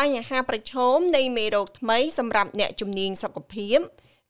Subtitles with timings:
[0.00, 3.78] បញ្ហាប្រឈមនៃមេរោគថ្មីសម្រាប់អ្នកជំនាញសុខភាព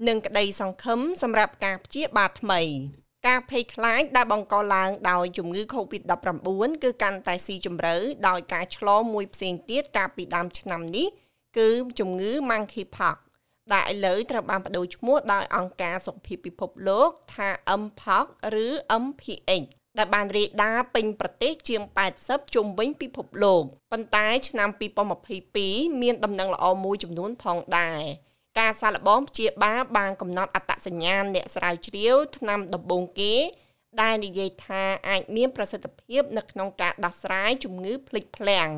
[0.09, 2.61] និងក្តីសង្ឃឹមសម្រាប់ការព្យាបាលថ្មី
[3.27, 7.97] ការភ័យខ្លាចដែលបង្កឡើងដោយជំងឺ Covid-19 គឺកាន់តែស៊ីជម្រៅ
[8.29, 11.09] ដោយការឆ្លងមួយផ្សេងទៀតកាលពីដើមឆ្នាំនេះ
[11.59, 11.69] គឺ
[11.99, 13.17] ជំងឺ Monkeypox
[13.73, 17.49] ដែលឥឡូវត្រូវបានបដូរឈ្មោះដោយអង្គការសុខភាពពិភពលោកថា
[17.83, 18.27] Mpox
[18.65, 18.69] ឬ
[19.05, 21.83] MPH ដែលបានរាយដារពេញប្រទេសជាង
[22.19, 23.63] 80ជុំវិញពិភពលោក
[23.93, 24.69] ប៉ុន្តែឆ្នាំ
[25.35, 28.03] 2022មានដំណឹងល្អមួយចំនួនផងដែរ
[28.59, 33.35] ការសាកល្បងព្យាបាលបានកំណត់អត្តសញ្ញាណអ្នកស្រាវជ្រាវថ្នាំដំបូងគេ
[34.03, 38.71] ដែលនិយាយថាអាចមានប្រសិទ្ធភាពនៅក្នុងការដោះស្រាយជំងឺភ្លេចភ្លាំង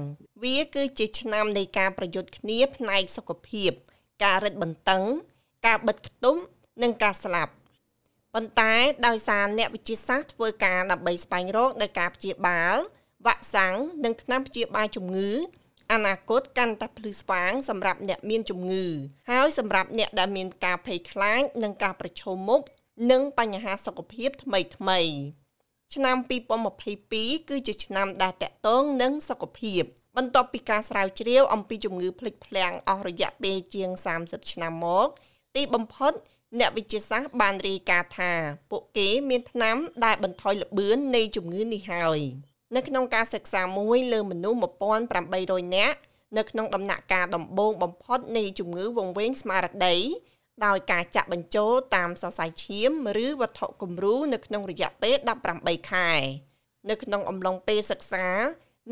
[0.43, 3.71] វាគឺជាឆ្នាំនៃការប្រយុទ្ធគ្នាផ្នែកសុខភាព
[4.25, 5.03] ការរឹតបន្តឹង
[5.67, 6.41] ការបិទខ្ទប់
[6.83, 7.53] និងការស្លាប់
[8.39, 8.75] ប៉ុន្តែ
[9.07, 12.77] ដោយសារអ្នកវិទ្យាសាស្ត្រធ្វើការដើម្បីស្វែងរកនូវការព្យាបាល
[13.27, 15.31] វ៉ាក់សាំងនិងថ្នាំព្យាបាលជំងឺ
[15.93, 18.87] អនាគតកាន់តែភ្លឺស្វាងសម្រាប់អ្នកមានជំងឺ
[19.31, 22.61] ហើយសម្រាប់អ្នកដែលមានការភ័យខ្លាចនិងការប្រឈមមុខ
[23.11, 25.01] នឹងបញ្ហាសុខភាពថ្មីថ្មី
[25.95, 26.17] ឆ្នាំ
[26.83, 29.83] 2022គឺជាឆ្នាំដែលតកតងនឹងសុខភាព
[30.17, 33.91] បន្ទាប់ពីការស្រាវជ្រាវអំពីជំងឺភ្លេចភ្លាំងអស់រយៈពេលជាង
[34.23, 35.09] 30ឆ្នាំមក
[35.57, 36.13] ទីបំផុត
[36.59, 38.33] អ្នកវិទ្យាសាស្ត្របានរាយការណ៍ថា
[38.71, 42.21] ពួកគេមានថ្នាំដែលបន្ថយល្បឿននៃជំងឺនេះហើយ
[42.77, 44.59] នៅក្នុងការសិក្សាមួយលើមនុស្ស
[45.17, 45.99] 1800នាក់
[46.37, 49.97] នៅក្នុងដំណាក់កាលដំបូងបំផុតនៃជំងឺវង្វេងស្មារតី
[50.67, 52.93] ដោយការចាក់បញ្ចូលតាមសរសៃឈាម
[53.25, 55.17] ឬវត្ថុគំរូនៅក្នុងរយៈពេល
[55.53, 56.11] 18ខែ
[56.91, 58.27] នៅក្នុងអំឡុងពេលសិក្សា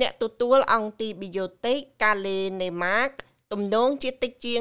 [0.01, 3.11] អ្នកទទួលអង់ទីប៊ីយោទិកកាលេនេម៉ាក
[3.53, 4.61] ទំនងជាតិចជាង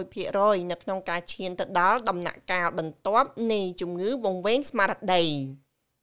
[0.00, 5.24] 31%នៅក្នុងការឈានទៅដល់ដំណាក់កាលបន្ទាប់នៃជំងឺវង្វេងស្មារតី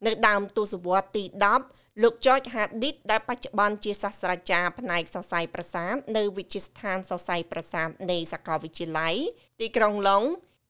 [0.06, 1.24] នៅដើមទសវត្សរ៍ទី
[1.64, 9.16] 10លោក George Hadid ដែលបច្ចុប្បន្នជាសាស្ត្រាចារ្យផ្នែកសរសៃប្រសាទនៅវិទ្យាស្ថានសរសៃប្រសាទនៃសាកលវិទ្យាល័យ
[9.62, 10.24] ទីក្រុងឡុង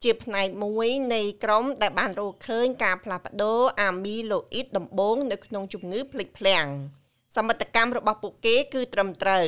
[0.04, 6.68] ជាផ្នែកមួយនៃក្រុមដែលបានរកឃើញការផ្លាស់ប្ដូរអាមីឡូអ៊ីតដំបូងនៅក្នុងជំងឺភ្លេចភ្លាំង
[7.36, 9.48] សមត្ថកម្មរបស់ពួកគេគឺត្រឹមត្រូវ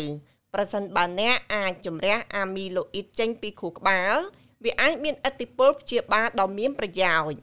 [0.53, 4.16] ប្រសិនបើអ្នកអាចជំរះអាមីឡូអ៊ីតចេញពីខួរក្បាល
[4.64, 7.40] វាអាចមានឥទ្ធិពលព្យាបាលដ៏មានប្រយោជន៍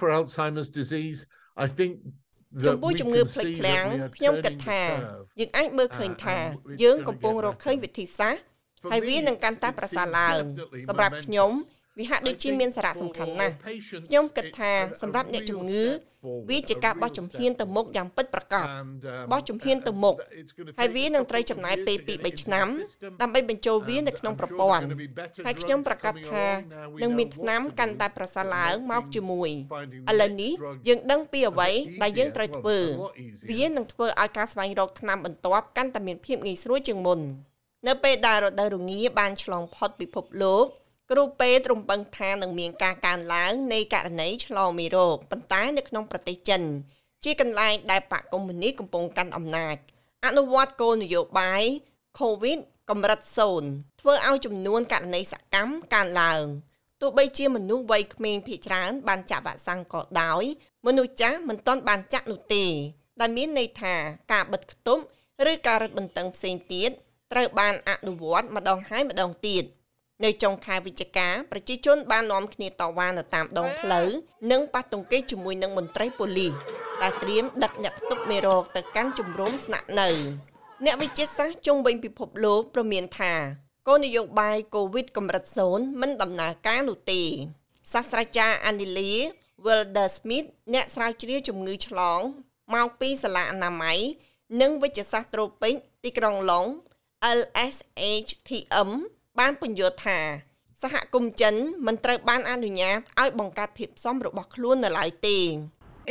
[0.00, 1.20] For Alzheimer's disease
[1.64, 1.92] I think
[2.66, 3.86] ចំពោះជំងឺភ្លេចភ្លាំង
[4.16, 4.82] ខ្ញុំគិតថា
[5.40, 6.38] យើងអាចមើលឃើញថា
[6.82, 8.42] យើងកំពុងរកឃើញវិធីសាស្ត្រ
[8.90, 10.42] ហើយវានឹងកាន់តែប្រសើរឡើង
[10.88, 11.50] សម្រាប់ខ្ញុំ
[11.98, 13.54] វាហាក់ដូចជាមានសារៈសំខាន់ណាស់
[14.08, 15.84] ខ្ញុំគិតថាសម្រាប់អ្នកជំងឺ
[16.50, 18.64] វាជាការបោះជំហានទៅមុខយ៉ាងពិតប្រាកដ
[19.32, 20.14] បោះជំហានទៅមុខ
[20.78, 22.66] ហើយវានឹងត្រូវចំណាយពេល2 3ឆ្នាំ
[23.20, 24.84] ដើម្បីបញ្ចូលវានៅក្នុងប្រព័ន្ធ
[25.46, 26.46] ហើយខ្ញុំប្រកាសថា
[27.02, 29.50] នឹងមានថ្នាំកាន់តែប្រសើរឡើងមកជាមួយ
[30.10, 30.52] ឥឡូវនេះ
[30.88, 31.70] យើងដឹងពីអ្វី
[32.02, 32.78] ដែលយើងត្រូវធ្វើ
[33.50, 37.20] វានឹងធ្វើឲ្យការស្វែងរកថ្នាំបន្ទាប់កាន់តែមានភាពងាយស្រួលជាងមុន
[37.88, 40.66] នៅពេលដែលរដូវរងាបានឆ្លងផុតពិភពលោក
[41.10, 46.62] គ្រូពេទ្យរំពឹងថានឹងមានការកើនឡើងនៃករណីឆ្លងមេរោគប៉ុន្តែនៅក្នុងប្រទេសចិន
[47.24, 49.76] ជាកន្លែងដែលបកកុម្មុយនីកំពុងកាន់អំណាច
[50.26, 51.62] អនុវត្តគោលនយោបាយ
[52.18, 52.58] COVID
[52.90, 53.20] កម្រិត
[53.60, 56.44] 0ធ្វើឲ្យចំនួនករណីសកម្មកើនឡើង
[57.00, 60.42] ទោះបីជាមនុស្សវ័យក្មេងភាគច្រើនបានចាក់វ៉ាក់សាំងក៏ដោយ
[60.86, 62.64] មនុស្សចាស់មិនទាន់បានចាក់នោះទេ
[63.20, 63.94] ដែលមានន័យថា
[64.32, 65.04] ការបិទគប់
[65.50, 66.90] ឬការរឹតបន្តឹងផ្សេងទៀត
[67.32, 69.64] ត្រូវបានអនុវត្តម្ដងហើយម្ដងទៀត។
[70.24, 74.08] នៅចុងខែវិច្ឆិកាប្រជាជនបាននាំគ្នាតវ៉ានៅតាមដងផ្លូវ
[74.50, 76.52] និងប៉ះទង្គិចជាមួយនឹងមន្ត្រីប៉ូលីស
[77.02, 80.08] ដែលត្រៀមដឹកអ្នកផ្ទុកមេរោគទៅកាន់ជំរំស្នាក់នៅ
[80.84, 83.34] អ្នកវិទ្យាសាស្ត្រជុំវិញពិភពលោកប្រមានថា
[83.88, 87.22] គោលនយោបាយកូវីដកម្រិត0មិនដំណើរការនោះទេ
[87.92, 89.20] សាស្ត្រាចារ្យ Anelia
[89.64, 92.20] Wilder Smith អ្នកស្រាវជ្រាវជំងឺឆ្លង
[92.74, 93.98] មកពីសាលាអនាម័យ
[94.60, 96.66] និងវិទ្យាសាស្ត្រត្រូពិកទីក្រុងឡុង
[97.38, 98.90] LSHTM
[99.38, 100.18] បានពន្យល់ថា
[100.82, 101.54] សហគមន៍ចិន
[101.86, 105.38] មិនត្រូវបានអនុញ្ញាតឲ្យបង្កើតភាពសមរបស់ខ្លួននៅឡើយទេ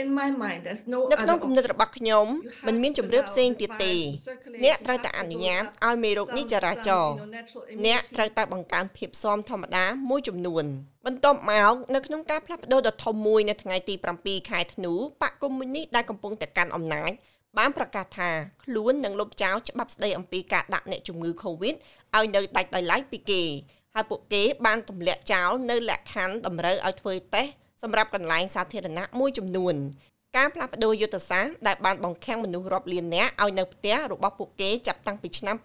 [0.01, 2.25] in my mind there's no នៅក្នុងគំនិតរបស់ខ្ញុំ
[2.67, 3.93] មិនមានជំរឿផ្សេងទៀតទេ
[4.63, 7.07] អ្នកត្រូវតែអនុញ្ញាតឲ្យមេរោគនេះចរាចរ
[7.85, 10.65] អ្នកត្រូវតែបង្កើនភាពសមធម្មតាមួយចំនួន
[11.05, 17.11] បន្ទាប់មកនៅក្នុងការផ្លាស់ប្ដូរដ៏ធំមួយនៅថ្ងៃទី7ខែធ្នូបកកុម្មុយនីដែលកំពុងតែកាន់អំណាច
[17.57, 18.29] បានប្រកាសថា
[18.63, 21.75] ខ្លួននឹងលុបចោលច្បាប់ស្តីអំពីការដាក់អ្នកជំងឺ Covid
[22.15, 23.43] ឲ្យនៅដាច់ដោយឡែកពីគេ
[23.93, 27.51] ហើយពួកគេបានទម្លាក់ចោលនៅលក្ខខណ្ឌតម្រូវឲ្យធ្វើតេស្ត
[27.81, 29.75] សម្រាប់កន្លែងសាធារណៈមួយចំនួន
[30.37, 35.55] ការផ្លាស់ប្ដូរយុទ្ធសាស្ត្រដែលបានបង្ខាំងមនុស្សរាប់លាននាក់ឲ្យនៅផ្ទះរបស់ពួកគេចាប់តាំងពីឆ្នាំ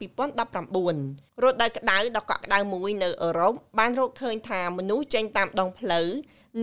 [0.53, 6.09] 2019រដូវក្តៅដ៏កក់ក្តៅមួយនៅអឺរ៉ុបបានរកឃើញថាមនុស្សចេញតាមដងផ្លូវ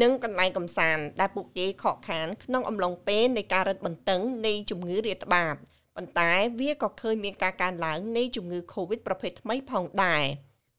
[0.02, 5.56] និងកន្លែងកំសាន្តដែលពួកគេខកខានក្នុងអំឡុងពេលនៃការរឹតបន្តឹងនៃជំងឺរាតត្បាត
[5.96, 10.24] ប៉ុន្តែវាក៏ឃើញមានការកើនឡើងនៃជំងឺ Covid ប្រភេទថ្មីផងដែរ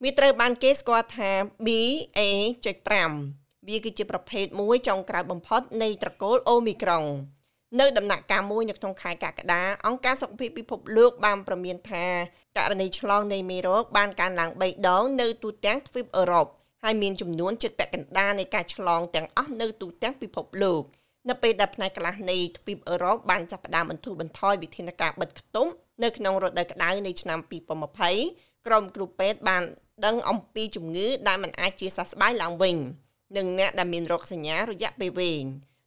[0.03, 1.31] វាត្រូវបានគេស្គាល់ថា
[1.67, 7.05] BA.5 វាគឺជាប្រភេទមួយចុងក្រោយបំផុតនៃត្រកូលអូមីក្រុង
[7.81, 12.07] នៅដំណាក់កាលមួយនៅក្នុងខែកក្កដាអង្គការសុខភាពពិភពលោកបានប្រមានថា
[12.57, 16.47] ករណីឆ្លងនៃមេរោគបានកើនឡើង3ដងនៅទូទាំងទ្វីបអឺរ៉ុប
[16.83, 20.83] ហើយមានចំនួនជិតពាក់កណ្ដាលនៃការឆ្លងទាំងអស់នៅទូទាំងពិភពលោក
[21.29, 27.39] នៅពេលដែលផ្នែកខ្លះនៃទ្វីបអឺរ៉ុបបានចាប់ផ្ដើមបន្ធូរបន្ថយវិធានការបិទខ្ទប់នៅក្នុងរដូវក្តៅនៃឆ្នាំ
[28.03, 29.63] 2020ក្រុមគ្រូពេទ្យបាន
[30.07, 32.77] ដឹងអំពីជំងឺដែលមិនអាចជាសះស្បើយឡើងវិញ
[33.37, 35.45] និងអ្នកដែលមានរោគសញ្ញារយៈពេលវែង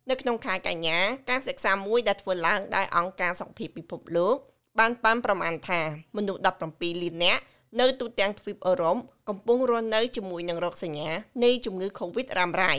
[0.09, 0.97] នៅក្នុងខែកញ្ញា
[1.29, 4.35] ការសិក្សាមួយដែលធ្វើឡើងដោយអង្គការសុខភាពពិភពលោក
[4.79, 5.81] បានប៉ាន់ប្រមាណថា
[6.17, 7.41] មនុស្ស17លាននាក់
[7.79, 8.97] នៅទូទាំងទ្វីបអឺរ៉ុប
[9.29, 11.09] កំពុងរស់នៅជាមួយនឹងរោគសញ្ញា
[11.43, 12.75] នៃជំងឺ Covid រ៉ាំរ៉ៃ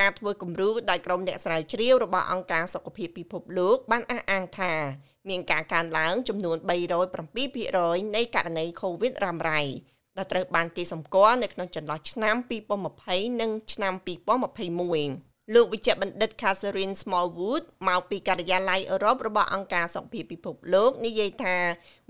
[0.00, 4.72] ការធ្វើគំរូដោយក្រុមអ្នកស្រាវជ្រាវរបស់អង្គការសុខភាពពិភពលោកបានអះអាងថា
[5.28, 6.56] មានការកើនឡើងចំនួន
[7.36, 9.60] 307%នៃករណី Covid រ៉ាំរ៉ៃ
[10.16, 12.36] ដែលត្រូវបានគេសម្គាល់នៅក្នុងចន្លោះឆ្នាំ
[12.88, 21.56] 2020និងឆ្នាំ2021 លោកវិជ្ជបណ្ឌិត Catherine Smallwood មកពីការិយាល័យអឺរ៉ុបរបស់អង្គការសុខភាពពិភពលោកនិយាយថា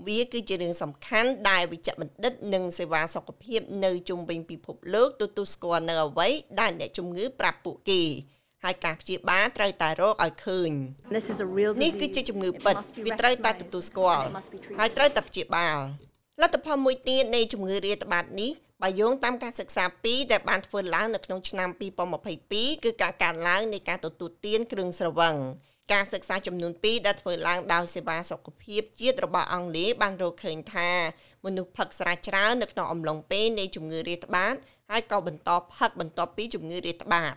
[0.07, 6.27] វាគឺជារឿងសំខាន់ដែលវិជ្ជបណ្ឌិតនិងសេវាសុខភាពនៅជុំវិញពិភពលោកទទួលស្គាល់នៅអ្វី
[6.59, 8.01] ដែលអ្នកជំងឺប្រាប់ពួកគេ
[8.63, 10.71] ហើយការព្យាបាលត្រូវតែរកឲ្យឃើញ
[11.83, 14.25] នេះគឺជាជំងឺពិតវាត្រូវតែទទួលស្គាល់
[14.79, 15.77] ហើយត្រូវតែព្យាបាល
[16.41, 21.69] លទ្ធផលមួយទៀតនៃជំងឺរាតត្បាតនេះ បើយោងតាមការសិក្សាពីរដែលបានធ្វើឡើងនៅក្នុងឆ្នាំ
[22.27, 25.35] 2022គឺការកើនឡើងនៃការទទួលទានគ្រឿងស្រវឹង
[25.93, 30.89] ការសិក្សាចំនួន2ដែលធ្វើឡើងដោយសេវាសុខភាពជាតិរបស់អង់គ្លេសបានរកឃើញថា
[31.45, 34.55] មនុស្សផឹកស្រាច្រើននៅក្នុងអំឡុងពេលនៃជំងឺរាតត្បាត
[34.89, 37.33] ហើយក៏បន្តផឹកបន្ទាប់ពីជំងឺរាតត្បាត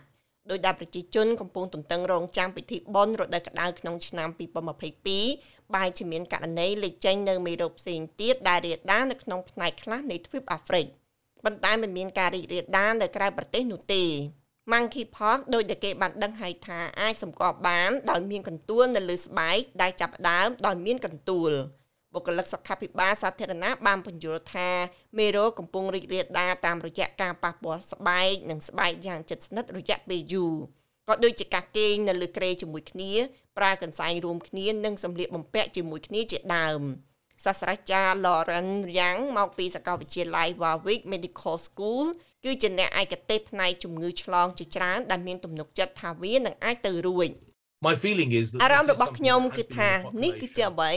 [0.49, 4.29] ដោយដែលប្រជាជនកំពុងទន្ទឹងរង់ចាំពិធីបុណ្យរដូវក្តៅក្នុងឆ្នាំ
[5.01, 10.87] 2022បែរជាមានករណីលេចចេញនៅមេរោគផ្សេងទៀតដែលរាលដាលនៅក្នុងផ្នែកខ្លះនៃទ្វីបអាហ្វ្រិក។
[11.45, 14.03] ប៉ុន្តែមិនមានការរីករាលដាលនៅក្រៅប្រទេសនោះទេ
[14.71, 21.51] Monkeypox ដោយដែលគេបានដឹងហើយថាអាចសម្គាល់បានដោយមានកន្ទួលនៅលើស្បែកដែលចាប់ផ្ដើមដោយមានកន្ទួល
[22.13, 24.69] បុគ្គលិកសុខាភិបាលសាធារណៈបានបញ្យល់ថា
[25.17, 30.55] មេរោគកំពុងរីករាលដាលតាមរយៈការប៉ះពាល់ស្បែកនិងស្បែកយ៉ាងជិតស្និទ្ធរយៈពេលយូរ
[31.07, 33.11] ក៏ដូចជាការគេងនៅលើគ្រែជាមួយគ្នា
[33.57, 36.81] ប្រើកន្សែងរួមគ្នានិងសម្លៀកបំពាក់ជាមួយគ្នាជាដើម
[37.43, 42.05] សាស្ត្រាចារ្យ Lauren Yang មកពីសាកលវិទ្យាល័យ Warwick Medical School
[42.43, 47.31] គឺជាអ្នកឯកទេសផ្នែកជំងឺឆ្លងជាច្រើនដែលមានទំនុកចិត្តថាវានឹងអាចទៅរួច
[47.87, 49.91] My feeling is that អារម្មណ៍របស់ខ្ញុំគឺថា
[50.23, 50.93] នេះគឺជាអ្វី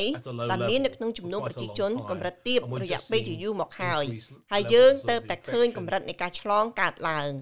[0.50, 4.04] ដែលមាននៅក្នុងចំនួនប្រជាជនកម្រិតទាបរយៈពេលជាយូរមកហើយ
[4.52, 7.32] ហើយយើងទៅតែឃើញកម្រិតនៃការឆ្លងកើតឡើង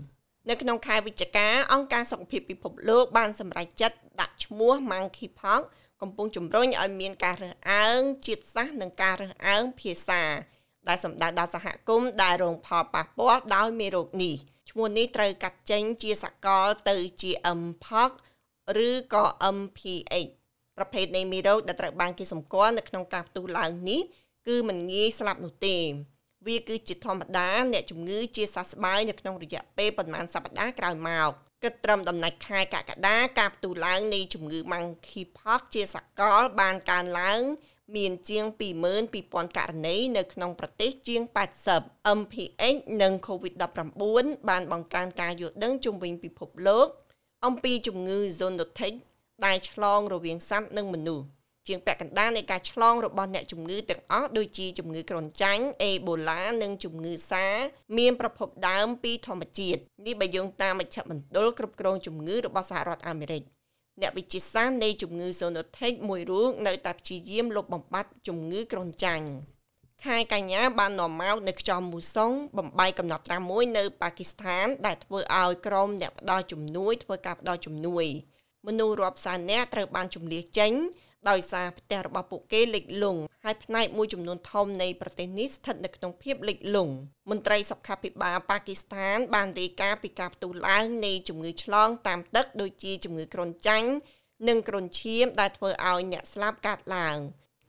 [0.51, 5.63] នៅក្នុងខែវិច្ឆិកាអង្គការសុខភាពពិភពលោកបានសម្រេចចិត្តដាក់ឈ្មោះ Monkeypox
[6.03, 10.23] កំពុងជំរុញឲ្យមានការរើសអើងជាតិសាសន៍និងការរើសអើងភាសា
[10.89, 14.35] ដែលសម្ដៅដល់សហគមន៍ដែលរងផលប៉ះពាល់ដោយមេរោគនេះ
[14.71, 18.11] ឈ្មោះនេះត្រូវកាត់ចេញជាសកលទៅជា mpox
[18.87, 19.25] ឬក៏
[19.57, 20.15] mph
[20.77, 24.01] ប្រភេទនៃមេរោគដែលត្រូវបានគេសម្គាល់នៅក្នុងការផ្ទុះឡើងនេះ
[24.49, 25.77] គឺមិនងាយស្លាប់នោះទេ
[26.47, 37.41] វាគឺជាធម្មតាអ្នកជំងឺជាសះស្បើយនៅក្នុងរយៈពេលប្រហែលសប្តាហ៍ក្រោយមក គិតត្រឹមដំណាច់ខែកក្កដាការផ្ទុះឡើងនៃជំងឺ Monkeypox ជាសកលបានកើនឡើង
[37.97, 38.45] មានជាង
[39.03, 41.23] 22,000ករណីនៅក្នុងប្រទេសជាង
[41.69, 46.87] 80 MPH និង COVID-19 បានបង្កើនការយល់ដឹងជុំវិញពិភពលោក
[47.47, 48.95] អំពីជំងឺ zoonotic
[49.45, 51.27] ដែលឆ្លងរវាងសត្វនិងមនុស្ស
[51.69, 57.47] ជាងពាក់កណ្ដាលនៃការឆ្លងរបស់អ្នកជំងឺទាំងអស់ដូចជាជំងឺគ្រុនចាញ់អេបូឡានិងជំងឺសា
[57.99, 63.43] មានប្រភពដើមពីធម្មជាតិនេះបើយោងតាមមជ្ឈមណ្ឌលគ្រប់គ្រងជំងឺរបស់សហរដ្ឋអាមេរិក
[64.01, 69.27] អ្នកវិទ្យាសាស្ត្រនៃជំងឺ zoonotic មួយរូបនៅតែព្យាយាមលុបបំបាត់ជំងឺគ្រុនចាញ់
[70.05, 78.07] ខែកញ្ញាបាននាំមកនៅខ្យល់មូសុងបំបីកំណត់ត្រាំមួយនៅប៉ាគីស្ថាន ដែលធ្វើឲ្យក្រុមអ្នកផ្ដល់ជំនួយធ្វើការផ្ដល់ជំនួយ
[78.67, 80.73] មនុស្សរាប់សែននាក់ត្រូវបានជំនះចេញ
[81.31, 86.95] ដោយសារផ្ទះរបស់ពួកគេលិចលង់ហើយផ្នែកមួយចំនួនធំនៃប្រទេសនេះស្ថិតនៅក្នុងភាពលិចលង់
[87.31, 93.91] មន្ត្រីសុខាភិបាលប៉ាគីស្ថាន បានរាយការណ៍ពីការផ្ទុះឡើងនៃជំងឺឆ្លងតាមទឹកដូចជាជំងឺគ្រុនចាញ់
[94.49, 97.17] និងគ្រុនឈាមដែលធ្វើឲ្យអ្នកស្លាប់កើតឡើង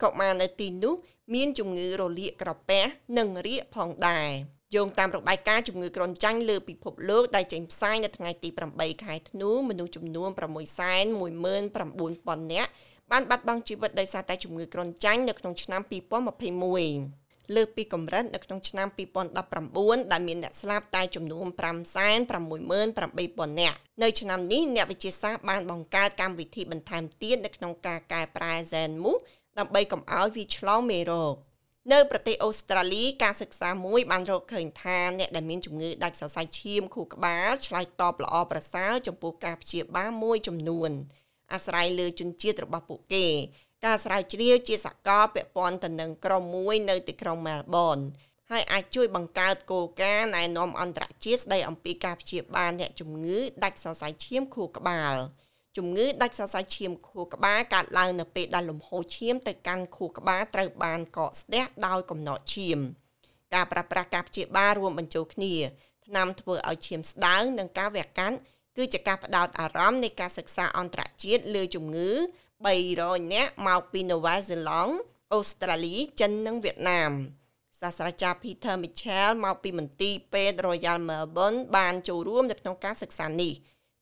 [0.02, 0.94] កុមារនៅទីនោះ
[1.34, 2.82] មានជំងឺរលាកក្រពះ
[3.18, 4.30] និងរាគផងដែរ
[4.74, 10.30] យោងតាមរបាយការណ៍ជំងឺគ្រុនចាញ់លើពិភពលោកដែលចេញផ្សាយនៅថ្ងៃទី8ខែធ្នូមនុស្សចំនួន
[11.26, 12.70] 619,000នាក់
[13.12, 15.92] បានបាត់បង់ជីវិតដោយសារតែជំងឺគ្រុនចាញ់នៅក្នុងឆ្នាំ2021
[17.56, 18.88] លើសពីកម្រិតនៅក្នុងឆ្នាំ
[19.48, 29.16] 2019ដែលមានអ្នកស្លាប់តែចំនួន568,000នាក់នៅឆ្នាំនេះអ្នកវិទ្យាសាស្ត្របានបង្កើតកម្មវិធីបន្ថែមទៀតនៅក្នុងការកែប្រែហ្សែនមូស
[29.58, 31.34] ដើម្បីកុំឲ្យវាឆ្លងមេរោគ
[31.92, 40.90] នៅប្រទេសអូស្ត្រាលីការសិក្សាមួយបានរកឃើញថាអ្នកដែលមានជំងឺដាច់សរសៃឈាមខួរក្បាលឆ្លើយតបល្អប្រសើរចំពោះការព្យាបាលមួយចំនួន
[41.52, 43.26] អាស្រ័យលើជនជាតិរបស់ពួកគេ
[43.84, 47.98] ការស្រាវជ្រាវជាសកលពាក់ព័ន្ធទៅនឹងក្រុមមួយនៅទីក្រុងមែលប៊ន
[48.50, 55.14] ហើយអាចជួយបង្កើតគោលការណ៍ណែនាំអន្តរជាតិស្ដីអំពីការព្យាបាលអ្នកជំងឺដាច់សរសៃឈាមខួរក្បាល
[55.76, 62.78] ជំងឺដាច់សរសៃឈាមខួរក្បាលកើតឡើងនៅពេលដែលលំហូរឈាមទៅកាន់ខួរក្បាលត្រូវបានកកស្ទះដោយកំណកឈាម
[63.54, 65.54] ការប្រើប្រាស់ការព្យាបាលរួមបញ្ចូលគ្នា
[66.06, 68.36] ថ្នាំធ្វើឲ្យឈាមស្ដើងនិងការវះកាត់
[68.78, 72.10] គឺជាការផ្ដោតអារម្មណ៍នៃការសិក្សាអន្តរជាតិលើជំងឺ
[72.70, 74.94] 300នាក់មកពីនូវែលសេឡង់
[75.32, 77.10] អូស្ត្រាលីចិននិងវៀតណាម
[77.80, 83.52] សាស្ត្រាចារ្យ Peter Mitchell មកពីមន្ទីរពេទ្យ Royal Melbourne បានចូលរួមនៅក្នុងការសិក្សានេះ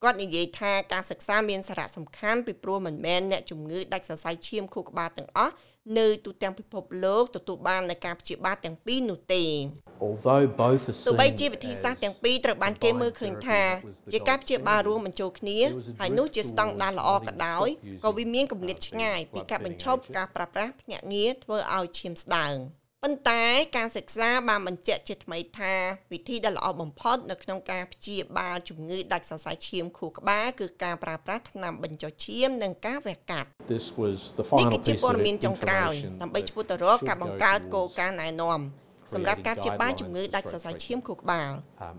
[0.03, 5.55] គាត់និយាយថាការសិក្សាមានសារៈសំខាន់ពីព្រោះមិនមែនអ្នកជំងឺដាច់សរសៃឈាមខួរក្បាលទាំងអស់
[5.99, 9.45] នៅទូទាំងពិភពលោកទទួលបាននូវការព្យាបាលទាំងពីរនោះទេ
[10.05, 13.63] Although both ទោះបីជាវិធីសាស្ត្រទាំងពីរត្រូវបានគេមើលឃើញថា
[14.13, 15.59] ជាការព្យាបាលរួមបញ្ចូលគ្នា
[16.01, 17.69] ហើយនោះជាស្តង់ដារល្អក៏ដោយ
[18.05, 22.57] ក៏វាមានគម្លាតឆ្ងាយពីការបញ្ឈប់ការប្រើប្រាស់ភ្នាក់ងារធ្វើឲ្យឈាមស្ដើង។
[23.05, 23.45] ប៉ុន្តែ
[23.77, 25.75] ការសិក្សាបានបញ្ជាក់ជាថ្មីថា
[26.13, 37.23] វិធីដែលល្អបំផុតនៅក្នុងការព្យាបាលជំងឺដាច់សរសៃឈាមខួរក្បាលគឺការប្រើប្រាស់ថ្នាំបញ្ចុះឈាមនិងការវះកាត់ This was the នេះ final គឺជា piece ព័ត៌ of មានចុងក្រោយ information ដើម្បី that ឆ្ពោះទៅរកការ should
[37.23, 38.61] បង្ go កើតគោល towards ការណ៍ណែនាំ
[39.15, 41.51] សម្រាប់ការព្យាបាលជំងឺដាច់សរសៃឈាមខួរក្បាល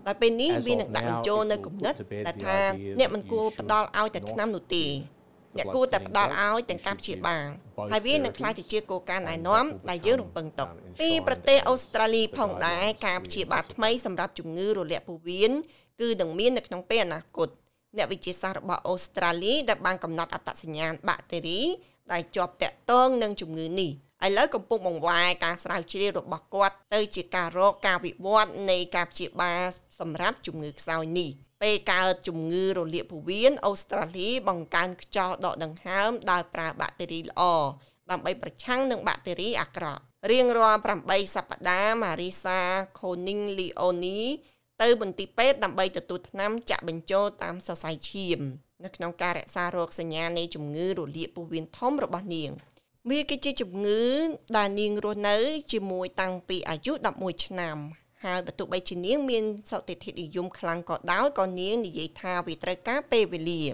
[0.06, 1.94] ដោយពេលនេះវានឹងដាក់បញ្ចូលនៅគំនិត
[2.26, 2.58] ដែលថា
[2.98, 4.84] អ្នកមិនគួរផ្ដល់ឲ្យតែថ្នាំនោះទេ
[5.56, 7.46] អ្នកគួរតែផ្ដល់ឲ្យទាំងការព្យាបាល
[7.92, 10.68] ហើយវានឹងក្លាយទៅជាគោលការណ៍ណែនាំដែលយើងរំពឹងទុក
[11.00, 15.52] ពីប្រទេសអូស្ត្រាលីផងដែរការព្យាបាលថ្មីសម្រាប់ជំងឺរលាកពោះវៀន
[16.00, 17.48] គឺនឹងមាននៅក្នុងពេលអនាគត
[17.96, 21.60] អ្នកវិទ្យាសាស្ត្ររបស់អូស្ត្រាលីដែលបានកំណត់អត្តសញ្ញាណបាក់តេរី
[22.12, 23.90] ដែលជាប់តាក់ទងនឹងជំងឺនេះ
[24.26, 29.62] ឥឡូវកំពុងបង្វែរការស្រាវជ្រាវរបស់គាត់ទៅជាការរកការវិវត្តនៃការព្យាបាល
[30.00, 31.30] សម្រាប់ជំងឺខ្សោយនេះ
[31.62, 37.42] ពេលកើតជំងឺរលាកពោះវៀនអូស្ត្រាលីបង្កើនខ្យល់ដកដង្ហើមដោយប្រើបាក់តេរីល្អ
[38.10, 42.60] ដើម្បីប្រឆាំងនឹងបាក់តេរីអាក្រក់រៀងរាល់8សប្តាហ៍ម៉ារីសា
[42.98, 44.20] ខូនីងលីអូនី
[44.82, 48.40] ទៅមន្ទីរពេទ្យដើម្បីទទួលថ្នាំចាក់បញ្ចូលតាមសរសៃឈាម
[48.84, 52.50] នៅក្នុងការរក្សារោគសញ្ញានៃជំងឺរលាកពោះវៀនធំរបស់នាង
[53.10, 54.02] វាគឺជាជំងឺ
[54.56, 55.36] ដែលនាងរស់នៅ
[55.72, 57.76] ជាមួយតាំងពីអាយុ11ឆ្នាំ
[58.24, 63.64] ហើយបើទោះបីជានាងមានសតិធិនិយមខ្លាំងក៏ដោយក៏នាងនិយាយថាវាត្រូវការពេលវេលា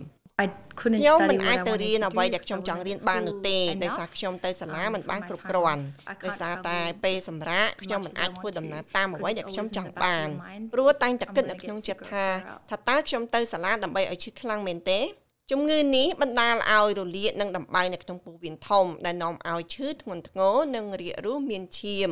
[0.44, 0.46] I
[0.80, 2.66] couldn't ខ្ញុំ study មិន what អាច I ទៅ wanted រៀន to អ្វី do ដែលខ្ញុំ because
[2.66, 3.82] I ចង់រៀន wasn't បាន in នោះ school ទេ enough.
[3.82, 5.88] ដោយសារខ្ញុំទៅសាលាមិនបាន um, គ្រប់ for my គ្រាន់ time.
[6.10, 9.30] I ដោយ can't សារតែ travel ពេលសម្រាប់ខ្ញុំ much មិន as I អាចធ្វើ want ដំណើរ to តាមអ្វី
[9.30, 10.64] because ដែល it's ខ្ញុំ always ច in ង់ the back បាន of your mind.
[10.72, 12.70] ព្រោះតែងតែគិត I'm នៅ gonna ក្នុង get ចិត្ត sick or ថា flare up.
[12.70, 15.00] ថាតើខ្ញុំទៅសាលាដើម្បីឲ្យឈឺខ្លាំងមែនទេ
[15.50, 22.10] ជំងឺនេះបណ្ដាលឲ្យរលាកនិងដំបៅនៅក្នុងពោះវៀនធំដែលនាំឲ្យឈឺធ្ងន់ធ្ងរនិងរាគរូសមានឈាម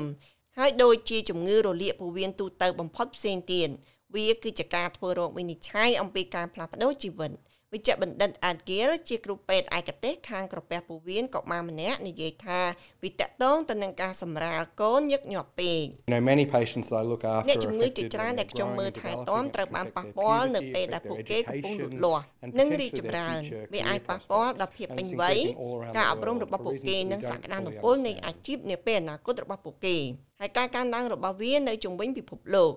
[0.56, 3.68] ហើយដូចជាជំងឺរលាកពោះវៀនទូទៅបំផុតផ្សេងទៀត
[4.14, 7.30] វាគឺជាការធ្វើរោគវិនិច្ឆ័យអំពីការផ្លាស់ប្ដូរជីវិត
[7.74, 12.60] វិជ្ជបណ្ឌិត Adgil ជាគ្រូពេទ្យឯកទេសខាងក្រពះពោះវៀនកុមារម្នាក់និយាយថា
[13.02, 18.38] វាតកតងទៅនឹងការសម្រាលកូនញឹកញាប់ពេក You know, many patients that I look អ្នក after ជំ are ងឺជា affected ច្រើន when
[18.40, 19.28] ដែល they're ខ្ញុំ growing មើល and ថែ developing.
[19.30, 21.92] ទាំ It ត្រូវ can បាន affect ប៉ះ their ពាល់នៅ puberty, ពេលដែល affect ពួក their គេកំពុងលូត
[21.92, 24.60] education, លាស់ and និងរីក potentially ចម្ their រើន future វាអាច career ប៉ះពាល់ prospects.
[24.60, 26.74] ដល់ភាព And ពេញ it's វ័យ increasing all around ការ the អប់រំ world របស់ for ពួក
[26.74, 28.26] reasons គេ that we និង don't សក្តានុ fully ពលនៃ understand.
[28.26, 29.96] អាជីពនាពេលអនាគតរបស់ពួកគេ
[30.40, 32.72] ហើយការកើនឡើងរបស់វានៅជុំវិញពិភពលោក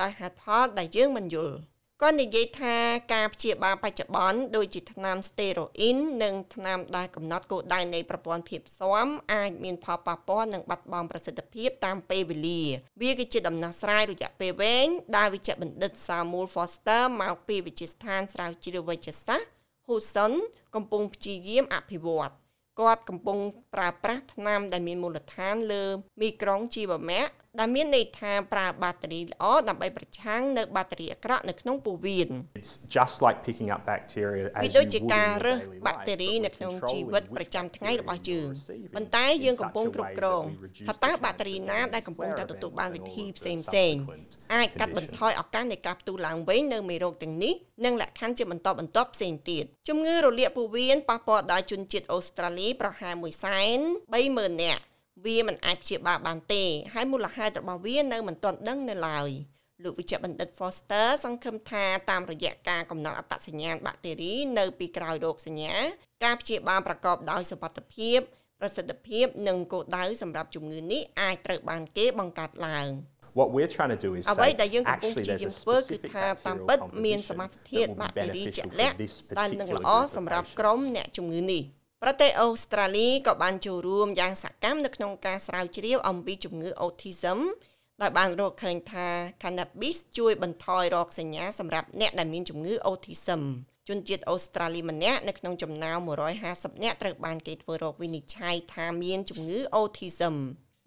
[0.00, 1.54] ដោយហេតុផលដែលយើងមិនយល់
[2.04, 2.76] គាត់និយាយថា
[3.14, 12.62] ការព្យាបាលបច្ចុប្បន្នដូចជាថ្នាំស្តេរ៉ូអ៊ីននិងថ្នាំដែលកំណត់គោលដៅនៃប្រព័ន្ធភាពស៊ាំអាចមានផលប៉ះពាល់និងបាត់បង់ប្រសិទ្ធភាពតាមពេលវេលា
[13.00, 19.48] វាគឺជាដំណោះស្រាយរយៈពេលវែងដែលវិជ្ជបណ្ឌិត Samuel Foster មកពីវិទ្យាស្ថានស្រាវជ្រាវវេជ្ជសាស្ត្រ
[19.86, 20.32] Hudson
[20.74, 22.32] កំពុងព្យាយាមអភិវឌ្ឍ
[22.80, 23.38] គាត់កំពុង
[23.74, 25.84] ប្រើប្រាស់ថ្នាំដែលមានមូលដ្ឋានលើ
[26.20, 27.22] មីក្រុងជីវមៈ
[27.60, 32.30] ដែលមានន័យថាប្រើបាតេរីល្អដើម្បីប្រឆាំងនៅបាតេរីអាក្រក់នៅក្នុងពោះវៀន
[32.60, 35.58] It's just like picking up bacteria វា as ដូច you ជា would ការ in រើស
[35.58, 38.20] your daily បាក់ life, តេរី but នៅ we're ក្នុងជី controlling វិត which ប្រចាំថ្ងៃ bacteria របស់
[38.20, 40.94] you're យើង receiving ប៉ុន្តែយើង in កំពុង such a គ្រប់ way គ្រង that we reduce ថា
[40.94, 43.36] the តើបាក់តេរី chance of ណា getting ដែលកំពុងតែ flare ទទួលបាន events វិ and ធី all of
[43.38, 44.22] ផ្សេង the ផ្សេងៗ subsequent
[44.54, 45.18] អាចកាត់បន្ conditions.
[45.18, 47.54] ថយឱកាសនៃការផ្ទុះឡើងវិញនៅមេរោគទាំងនេះ
[47.84, 53.78] និងលក្ខខណ្ឌជាបន្តបន្ទាប់ផ្សេងទៀតជំងឺរលាកពោះវៀនប៉ះពាល់ដល់ជនជាតិអូស្ត្រាលីប្រហែល1សែន
[54.20, 54.82] 30000នាក់
[55.24, 56.64] វាមិនអាចព្យាបាលបានទេ
[56.94, 59.30] ហើយមូលហេតុរបស់វានៅមិនទាន់ដឹងនៅឡើយ
[59.84, 65.74] លោកវិជ្ជបណ្ឌិត Foster សង្ឃឹមថាតាមរយៈការកំណត់អត្តសញ្ញាណបាក់តេរីនៅពីក្រោយរោគសញ្ញា
[66.24, 68.18] ការព្យាបាលប្រកបដោយសុវត្ថិភាព
[68.60, 72.88] ប្រសិទ្ធភាពនិងគោលដៅសម្រាប់ជំងឺនេះអាចត្រូវបានគេបង្កើតឡើង
[73.40, 75.82] What we're trying to do is អ្វី say ដែលយើងកំពុង actually ព្យា there's យា a មធ្វើគឺ
[75.84, 79.02] specific ថាតាម bacterial ពិតមានស composition មាសធាតុ that បាក់ will តេ be រីជាក់ beneficial លាក់ for
[79.02, 80.58] this ដែលនឹង particular ល្អ group of សម្រាប់ patients.
[82.02, 87.38] ក្រុមអ្នកជំងឺនេះប្រទេសអូស្ត្រាលីក៏បានចូលរួមយ៉ាងសកម្មនៅក្នុងការស្រាវជ្រាវអំពីជំងឺ autism
[88.02, 89.08] ដោយបានរកឃើញថា
[89.42, 93.42] cannabis ជួយបន្ថយរោគសញ្ញាសម្រាប់អ្នកដែលមានជំងឺ autism
[93.88, 95.98] ជនជាតិអូស្ត្រាលីម្នាក់នៅក្នុងចំណោម
[96.42, 100.34] 150នាក់ត្រូវបានគេធ្វើរកវិនិច្ឆ័យថាមានជំងឺ autism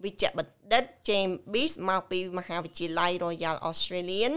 [0.04, 4.34] វិជ្ជបណ្ឌិត James Bees មកពីមហាវិទ្យាល័យ Royal Australian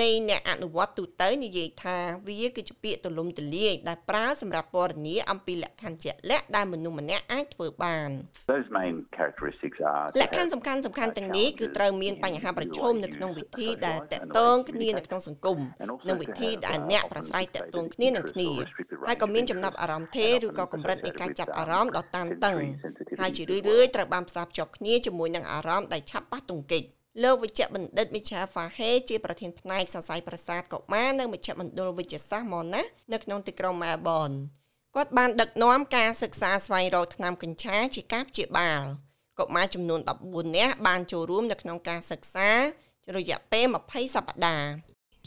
[0.00, 1.96] នៃអ្នកអនុវត្តទូទៅនិយាយថា
[2.28, 8.08] វាគឺជាពាក្យទូលំទូលាយដែលប្រើសម្រាប់ពណ៌នាអំពីលក្ខខណ្ឌជាក់លាក់ដែលមនុស្សម្នាក់អាចធ្វើបាន
[8.52, 15.58] Those main characteristics are លក្ខខណ្ឌសំខាន់សំខាន់ទាំងនេះគឺត្រូវមានបញ្ហាប្រឈមនៅក្នុងវិធីដែលតកតងគ្នានៅក្នុងសង្គម
[16.08, 18.50] និងវិធីដែលអ្នកប្រស្រ័យតកតងគ្នានឹងគ្នា
[19.06, 22.58] ហើយក៏មានចំណាប់អារម្មណ៍ទេឬក៏កម្រិតនៃការចាប់អារម្មណ៍ដ៏តានតឹង
[23.20, 26.84] ហើយជារឿយៗត្រូវបានផ្សារភ្ជាប់គ្នាជាមួយនឹងអារម្មណ៍ដែលឆាប់ប៉ះទង្គិច
[27.24, 32.82] លោកវិជ្ជបណ្ឌិតមីឆាហ្វាហេជាប្រធានផ្នែកសរសៃប្រសាទកុមារនៅមជ្ឈមណ្ឌលវិទ្យាសាស្ត្រម៉ូណា
[33.12, 34.30] នៅក្នុងទីក្រុងមែលប៊ន
[34.94, 38.82] គាត់បានដឹកនាំការសិក្សាស្វែងរកថ្នាំកញ្ឆាជាការព្យាបាល
[39.38, 42.50] កុមារចំនួន14នាក់បានចូលរួមនៅក្នុងការសិក្សា
[43.16, 44.68] រយៈពេល20សប្តាហ៍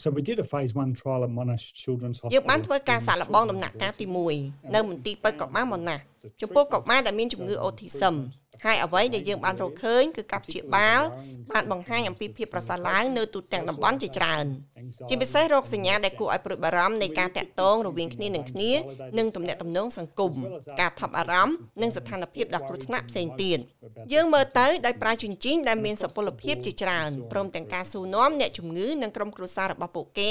[0.04, 2.48] So we did a phase 1 trial at Monash Children's យើង Hospital.
[2.50, 4.06] បានធ្វើការសាកល្បងដំណាក់កាលទី
[4.40, 6.02] 1នៅមន្ទីរពេទ្យកុមារម៉ូណាស់
[6.42, 8.14] ចំពោះកុមារដែលមានជំងឺ autism
[8.64, 11.00] ហើយអ្វីដែលយើងបានរកឃើញគឺការព្យាបាល
[11.52, 14.44] បានបង្ហាញអំពីភាពប្រសើរឡើងនៅទូទាំងតំបន់ជាច្រើន
[15.08, 18.72] ជាពិសេសរោគសញ្ញាដែលគួរឲ្យព្រួយបារម្ភនៃការតាក់ទងរវាងគ្នានឹងគ្នា
[19.18, 20.32] និងទំនាក់ទំនងសង្គម
[20.80, 23.58] ការថប់អារម្មណ៍និងស្ថានភាពដ៏គ្រោះថ្នាក់ផ្សេងទៀត
[24.12, 30.30] យើងមើលទៅដោយប្រើជញ្ជីងដែលមានសុពលភាពជាច្រើនព្រមទាំងការសួរនាំអ្នកជំងឺនិងក្រុមគ្រួសាររបស់ពួកគេ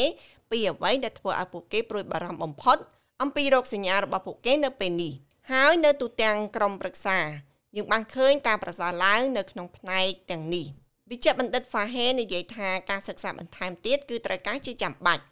[0.51, 2.77] ពីអ្វីដែលធ្វើឲ្យពួកគេព្រួយបារម្ភបំផុត
[3.21, 5.13] អំពីរោគសញ្ញារបស់ពួកគេនៅពេលនេះ
[5.51, 7.19] ហើយនៅទូទាំងក្រុមប្រឹក្សា
[7.75, 10.65] យើងបានឃើញការប្រសើរឡើងនៅក្នុងផ្នែកទាំងនេះ
[11.11, 15.23] វិជ្ជបណ្ឌិត Fahe និយាយថាការសិក្សាបន្ថែមទៀតគឺត្រូវការជាចាំបាច់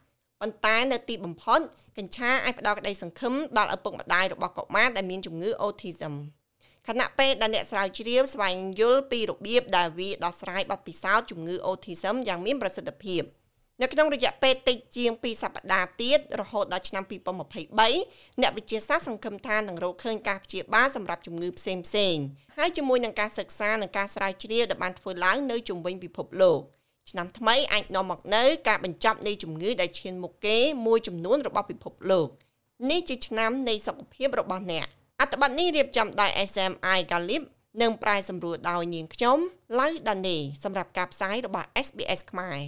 [0.42, 1.60] ប៉ុន្តែនៅទីបំផុត
[1.98, 6.14] កញ្ឆាអាចផ្ដល់ក្តីសង្ឃឹមដល់ឪពុកម្ដាយរបស់កុមារដែលមានជំងឺ autism
[6.88, 13.22] ខណៈពេលដែលអ្នកស្រាវជ្រាវស្វែងយល់ពីរបៀបដែលវាដោះស្រាយបទពិសោធន៍ជំងឺ autism យ៉ាងមានប្រសិទ្ធភាព
[13.82, 17.04] នៅក្នុងរយៈពេលតិចជាង2សប្តាហ៍ទៀតរហូតដល់ឆ្នាំ
[17.72, 22.24] 2023អ្នកវិទ្យាសាស្ត្រសង្ឃឹមថានឹងរកឃើញការព្យាបាលសម្រាប់ជំងឺផ្សេងផ្សេងៗ
[22.58, 26.60] ហើយជាមួយនឹងការសិក្សានិងការស្រាវជ្រាវដែលបានធ្វើឡើងនៅជុំវិញពិភពលោក
[27.10, 32.28] ឆ្នាំថ្មីអាចនាំមកនូវការបញ្ចប់នៃជំងឺដែលឈានមុខគេមួយចំនួនរបស់ពិភពលោក
[32.90, 34.86] នេះជាឆ្នាំនៃសុខភាពរបស់អ្នក
[35.20, 37.44] អត្ថបទនេះរៀបចំដោយ SMI Galip
[37.82, 39.38] និងប្រាយសម្រួលដោយនាងខ្ញុំ
[39.80, 42.60] ឡៅដានីសម្រាប់ការផ្សាយរបស់ SBS ខ្មែរ